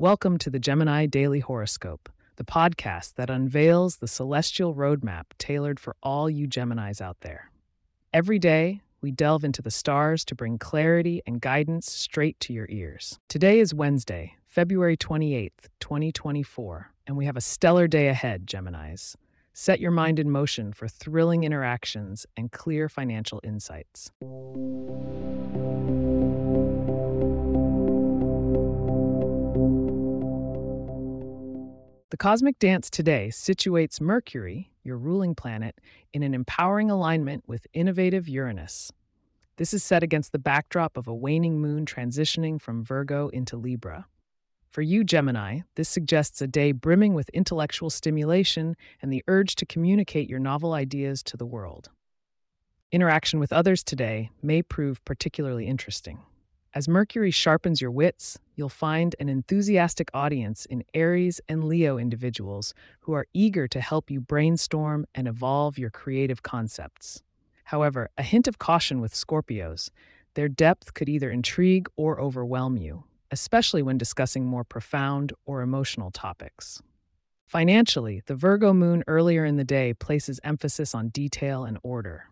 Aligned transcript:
Welcome 0.00 0.38
to 0.38 0.50
the 0.50 0.60
Gemini 0.60 1.06
Daily 1.06 1.40
Horoscope, 1.40 2.08
the 2.36 2.44
podcast 2.44 3.14
that 3.14 3.30
unveils 3.30 3.96
the 3.96 4.06
celestial 4.06 4.72
roadmap 4.72 5.24
tailored 5.38 5.80
for 5.80 5.96
all 6.04 6.30
you 6.30 6.46
Geminis 6.46 7.00
out 7.00 7.16
there. 7.22 7.50
Every 8.14 8.38
day, 8.38 8.80
we 9.00 9.10
delve 9.10 9.42
into 9.42 9.60
the 9.60 9.72
stars 9.72 10.24
to 10.26 10.36
bring 10.36 10.56
clarity 10.56 11.20
and 11.26 11.40
guidance 11.40 11.90
straight 11.90 12.38
to 12.38 12.52
your 12.52 12.68
ears. 12.70 13.18
Today 13.28 13.58
is 13.58 13.74
Wednesday, 13.74 14.36
February 14.46 14.96
28th, 14.96 15.66
2024, 15.80 16.92
and 17.08 17.16
we 17.16 17.24
have 17.24 17.36
a 17.36 17.40
stellar 17.40 17.88
day 17.88 18.06
ahead, 18.06 18.46
Geminis. 18.46 19.16
Set 19.52 19.80
your 19.80 19.90
mind 19.90 20.20
in 20.20 20.30
motion 20.30 20.72
for 20.72 20.86
thrilling 20.86 21.42
interactions 21.42 22.24
and 22.36 22.52
clear 22.52 22.88
financial 22.88 23.40
insights. 23.42 24.12
The 32.18 32.24
cosmic 32.24 32.58
dance 32.58 32.90
today 32.90 33.28
situates 33.30 34.00
Mercury, 34.00 34.72
your 34.82 34.96
ruling 34.98 35.36
planet, 35.36 35.80
in 36.12 36.24
an 36.24 36.34
empowering 36.34 36.90
alignment 36.90 37.44
with 37.46 37.68
innovative 37.72 38.28
Uranus. 38.28 38.90
This 39.56 39.72
is 39.72 39.84
set 39.84 40.02
against 40.02 40.32
the 40.32 40.40
backdrop 40.40 40.96
of 40.96 41.06
a 41.06 41.14
waning 41.14 41.60
moon 41.60 41.86
transitioning 41.86 42.60
from 42.60 42.82
Virgo 42.82 43.28
into 43.28 43.56
Libra. 43.56 44.06
For 44.68 44.82
you, 44.82 45.04
Gemini, 45.04 45.60
this 45.76 45.88
suggests 45.88 46.42
a 46.42 46.48
day 46.48 46.72
brimming 46.72 47.14
with 47.14 47.28
intellectual 47.28 47.88
stimulation 47.88 48.74
and 49.00 49.12
the 49.12 49.22
urge 49.28 49.54
to 49.54 49.64
communicate 49.64 50.28
your 50.28 50.40
novel 50.40 50.72
ideas 50.72 51.22
to 51.22 51.36
the 51.36 51.46
world. 51.46 51.90
Interaction 52.90 53.38
with 53.38 53.52
others 53.52 53.84
today 53.84 54.30
may 54.42 54.60
prove 54.60 55.04
particularly 55.04 55.68
interesting. 55.68 56.18
As 56.74 56.86
Mercury 56.86 57.30
sharpens 57.30 57.80
your 57.80 57.90
wits, 57.90 58.38
you'll 58.54 58.68
find 58.68 59.16
an 59.18 59.30
enthusiastic 59.30 60.10
audience 60.12 60.66
in 60.66 60.84
Aries 60.92 61.40
and 61.48 61.64
Leo 61.64 61.96
individuals 61.96 62.74
who 63.00 63.14
are 63.14 63.26
eager 63.32 63.66
to 63.66 63.80
help 63.80 64.10
you 64.10 64.20
brainstorm 64.20 65.06
and 65.14 65.26
evolve 65.26 65.78
your 65.78 65.88
creative 65.88 66.42
concepts. 66.42 67.22
However, 67.64 68.10
a 68.18 68.22
hint 68.22 68.46
of 68.46 68.58
caution 68.58 69.00
with 69.00 69.14
Scorpios. 69.14 69.90
Their 70.34 70.48
depth 70.48 70.92
could 70.92 71.08
either 71.08 71.30
intrigue 71.30 71.88
or 71.96 72.20
overwhelm 72.20 72.76
you, 72.76 73.04
especially 73.30 73.82
when 73.82 73.96
discussing 73.96 74.44
more 74.44 74.64
profound 74.64 75.32
or 75.46 75.62
emotional 75.62 76.10
topics. 76.10 76.82
Financially, 77.46 78.22
the 78.26 78.34
Virgo 78.34 78.74
moon 78.74 79.02
earlier 79.06 79.46
in 79.46 79.56
the 79.56 79.64
day 79.64 79.94
places 79.94 80.38
emphasis 80.44 80.94
on 80.94 81.08
detail 81.08 81.64
and 81.64 81.78
order. 81.82 82.28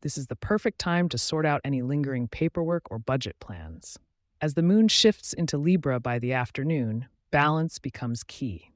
This 0.00 0.16
is 0.16 0.28
the 0.28 0.36
perfect 0.36 0.78
time 0.78 1.08
to 1.08 1.18
sort 1.18 1.44
out 1.44 1.60
any 1.64 1.82
lingering 1.82 2.28
paperwork 2.28 2.90
or 2.90 2.98
budget 2.98 3.36
plans. 3.40 3.98
As 4.40 4.54
the 4.54 4.62
moon 4.62 4.86
shifts 4.86 5.32
into 5.32 5.58
Libra 5.58 5.98
by 5.98 6.20
the 6.20 6.32
afternoon, 6.32 7.06
balance 7.32 7.80
becomes 7.80 8.22
key. 8.22 8.70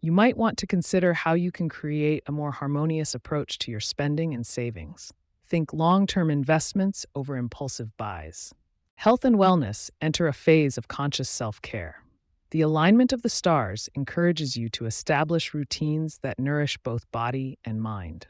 You 0.00 0.12
might 0.12 0.36
want 0.36 0.56
to 0.58 0.66
consider 0.66 1.12
how 1.12 1.34
you 1.34 1.50
can 1.50 1.68
create 1.68 2.22
a 2.26 2.32
more 2.32 2.52
harmonious 2.52 3.14
approach 3.14 3.58
to 3.58 3.70
your 3.70 3.80
spending 3.80 4.32
and 4.32 4.46
savings. 4.46 5.12
Think 5.46 5.72
long 5.72 6.06
term 6.06 6.30
investments 6.30 7.04
over 7.14 7.36
impulsive 7.36 7.96
buys. 7.96 8.54
Health 8.94 9.24
and 9.24 9.36
wellness 9.36 9.90
enter 10.00 10.28
a 10.28 10.32
phase 10.32 10.78
of 10.78 10.86
conscious 10.86 11.28
self 11.28 11.60
care. 11.60 12.04
The 12.50 12.60
alignment 12.60 13.12
of 13.12 13.22
the 13.22 13.28
stars 13.28 13.88
encourages 13.94 14.56
you 14.56 14.68
to 14.70 14.86
establish 14.86 15.52
routines 15.52 16.18
that 16.18 16.38
nourish 16.38 16.78
both 16.78 17.10
body 17.10 17.58
and 17.64 17.82
mind. 17.82 18.28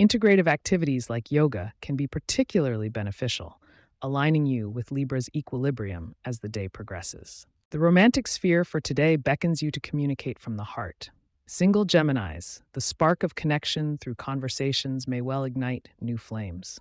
Integrative 0.00 0.48
activities 0.48 1.10
like 1.10 1.30
yoga 1.30 1.74
can 1.82 1.96
be 1.96 2.06
particularly 2.06 2.88
beneficial, 2.88 3.60
aligning 4.00 4.46
you 4.46 4.70
with 4.70 4.90
Libra's 4.90 5.28
equilibrium 5.36 6.14
as 6.24 6.38
the 6.38 6.48
day 6.48 6.66
progresses. 6.66 7.46
The 7.70 7.78
romantic 7.78 8.26
sphere 8.26 8.64
for 8.64 8.80
today 8.80 9.16
beckons 9.16 9.60
you 9.60 9.70
to 9.70 9.80
communicate 9.80 10.38
from 10.38 10.56
the 10.56 10.64
heart. 10.64 11.10
Single 11.46 11.84
Geminis, 11.84 12.62
the 12.72 12.80
spark 12.80 13.22
of 13.22 13.34
connection 13.34 13.98
through 13.98 14.14
conversations 14.14 15.06
may 15.06 15.20
well 15.20 15.44
ignite 15.44 15.90
new 16.00 16.16
flames. 16.16 16.80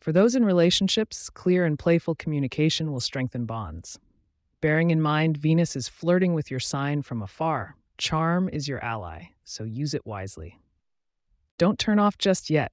For 0.00 0.10
those 0.10 0.34
in 0.34 0.44
relationships, 0.44 1.28
clear 1.28 1.66
and 1.66 1.78
playful 1.78 2.14
communication 2.14 2.90
will 2.90 3.00
strengthen 3.00 3.44
bonds. 3.44 3.98
Bearing 4.62 4.90
in 4.90 5.02
mind 5.02 5.36
Venus 5.36 5.76
is 5.76 5.88
flirting 5.88 6.32
with 6.32 6.50
your 6.50 6.60
sign 6.60 7.02
from 7.02 7.20
afar, 7.20 7.76
charm 7.98 8.48
is 8.48 8.68
your 8.68 8.82
ally, 8.82 9.24
so 9.44 9.64
use 9.64 9.92
it 9.92 10.06
wisely. 10.06 10.58
Don't 11.58 11.76
turn 11.76 11.98
off 11.98 12.16
just 12.18 12.50
yet. 12.50 12.70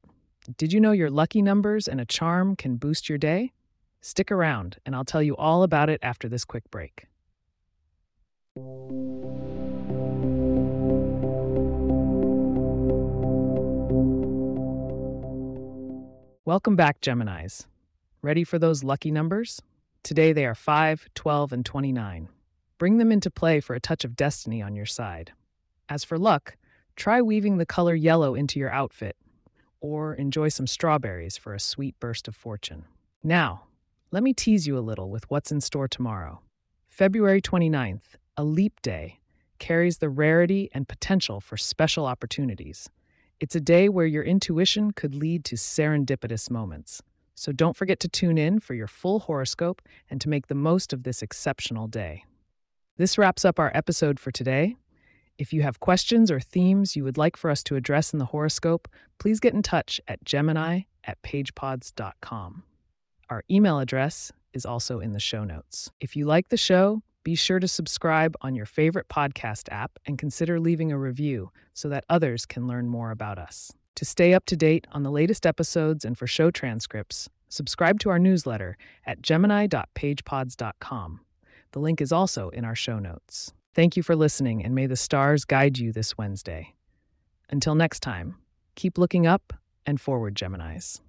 Did 0.58 0.72
you 0.72 0.80
know 0.80 0.92
your 0.92 1.10
lucky 1.10 1.42
numbers 1.42 1.88
and 1.88 2.00
a 2.00 2.06
charm 2.06 2.56
can 2.56 2.76
boost 2.76 3.10
your 3.10 3.18
day? 3.18 3.52
Stick 4.00 4.32
around, 4.32 4.78
and 4.86 4.96
I'll 4.96 5.04
tell 5.04 5.24
you 5.24 5.36
all 5.38 5.64
about 5.64 5.90
it 5.90 6.00
after 6.04 6.30
this 6.30 6.46
quick 6.46 6.70
break. 6.70 7.08
Welcome 16.46 16.76
back, 16.76 17.02
Geminis. 17.02 17.66
Ready 18.22 18.44
for 18.44 18.60
those 18.60 18.84
lucky 18.84 19.10
numbers? 19.10 19.60
Today 20.04 20.32
they 20.32 20.46
are 20.46 20.54
5, 20.54 21.08
12, 21.16 21.54
and 21.54 21.66
29. 21.66 22.30
Bring 22.78 23.00
them 23.00 23.12
into 23.12 23.32
play 23.32 23.62
for 23.62 23.74
a 23.74 23.80
touch 23.80 24.06
of 24.06 24.16
destiny 24.16 24.62
on 24.62 24.76
your 24.76 24.86
side. 24.86 25.32
As 25.90 26.04
for 26.04 26.20
luck, 26.20 26.56
Try 26.96 27.22
weaving 27.22 27.58
the 27.58 27.66
color 27.66 27.94
yellow 27.94 28.36
into 28.36 28.60
your 28.60 28.72
outfit, 28.72 29.18
or 29.82 30.14
enjoy 30.14 30.50
some 30.50 30.68
strawberries 30.68 31.38
for 31.38 31.54
a 31.54 31.60
sweet 31.60 32.00
burst 32.00 32.28
of 32.28 32.36
fortune. 32.36 32.86
Now, 33.24 33.64
let 34.12 34.24
me 34.24 34.34
tease 34.34 34.66
you 34.66 34.78
a 34.78 34.80
little 34.80 35.10
with 35.10 35.30
what's 35.30 35.52
in 35.52 35.62
store 35.62 35.88
tomorrow. 35.88 36.42
February 36.88 37.42
29th, 37.42 38.16
a 38.38 38.44
leap 38.44 38.82
day, 38.82 39.20
carries 39.60 39.98
the 39.98 40.10
rarity 40.10 40.70
and 40.74 40.88
potential 40.88 41.42
for 41.42 41.58
special 41.58 42.06
opportunities. 42.06 42.90
It's 43.40 43.56
a 43.56 43.62
day 43.62 43.90
where 43.90 44.06
your 44.06 44.24
intuition 44.24 44.92
could 44.92 45.16
lead 45.16 45.44
to 45.46 45.56
serendipitous 45.56 46.50
moments. 46.50 47.02
So 47.36 47.52
don't 47.52 47.76
forget 47.76 48.00
to 48.00 48.08
tune 48.08 48.38
in 48.38 48.62
for 48.62 48.74
your 48.74 48.88
full 48.88 49.20
horoscope 49.20 49.82
and 50.10 50.22
to 50.22 50.30
make 50.30 50.48
the 50.48 50.56
most 50.56 50.94
of 50.94 51.04
this 51.04 51.22
exceptional 51.22 51.88
day. 51.88 52.24
This 52.98 53.18
wraps 53.18 53.44
up 53.44 53.60
our 53.60 53.72
episode 53.76 54.22
for 54.22 54.32
today. 54.32 54.78
If 55.38 55.52
you 55.52 55.64
have 55.64 55.82
questions 55.82 56.32
or 56.32 56.40
themes 56.40 56.96
you 56.96 57.04
would 57.04 57.18
like 57.18 57.36
for 57.36 57.50
us 57.50 57.62
to 57.64 57.76
address 57.76 58.14
in 58.14 58.20
the 58.20 58.26
horoscope, 58.26 58.88
please 59.20 59.40
get 59.42 59.54
in 59.54 59.62
touch 59.62 60.00
at 60.08 60.24
gemini 60.24 60.82
at 61.04 61.22
pagepods.com. 61.24 62.64
Our 63.30 63.44
email 63.52 63.80
address 63.80 64.32
is 64.54 64.66
also 64.66 65.00
in 65.00 65.12
the 65.12 65.20
show 65.20 65.44
notes. 65.44 65.92
If 66.00 66.16
you 66.16 66.26
like 66.26 66.48
the 66.50 66.58
show, 66.58 67.02
be 67.24 67.36
sure 67.36 67.60
to 67.60 67.68
subscribe 67.68 68.36
on 68.42 68.56
your 68.56 68.66
favorite 68.66 69.10
podcast 69.10 69.68
app 69.72 70.00
and 70.06 70.18
consider 70.18 70.60
leaving 70.60 70.92
a 70.92 70.98
review 70.98 71.52
so 71.74 71.90
that 71.90 72.06
others 72.08 72.46
can 72.46 72.68
learn 72.68 72.88
more 72.88 73.12
about 73.12 73.38
us. 73.38 73.74
To 73.96 74.06
stay 74.06 74.34
up 74.34 74.46
to 74.46 74.56
date 74.56 74.88
on 74.92 75.04
the 75.04 75.12
latest 75.12 75.46
episodes 75.46 76.06
and 76.06 76.18
for 76.18 76.28
show 76.28 76.52
transcripts, 76.52 77.28
subscribe 77.50 78.00
to 78.02 78.10
our 78.10 78.20
newsletter 78.20 78.78
at 79.06 79.22
gemini.pagepods.com. 79.22 81.20
The 81.72 81.80
link 81.80 82.00
is 82.00 82.12
also 82.12 82.50
in 82.50 82.64
our 82.64 82.76
show 82.76 83.00
notes. 83.00 83.54
Thank 83.76 83.98
you 83.98 84.04
for 84.04 84.16
listening, 84.16 84.64
and 84.64 84.74
may 84.74 84.86
the 84.88 84.96
stars 84.96 85.44
guide 85.44 85.78
you 85.78 85.92
this 85.92 86.18
Wednesday. 86.18 86.76
Until 87.50 87.76
next 87.76 88.00
time, 88.00 88.38
keep 88.76 88.98
looking 88.98 89.28
up 89.28 89.52
and 89.86 90.00
forward, 90.00 90.34
Geminis. 90.34 91.02